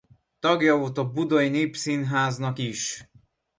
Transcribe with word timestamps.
Tagja 0.39 0.77
volt 0.77 0.97
a 0.97 1.09
Budai 1.11 1.49
Népszínháznak 1.49 2.57
is. 2.57 3.09